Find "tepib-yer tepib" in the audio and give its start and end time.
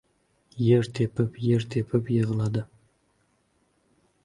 0.99-2.09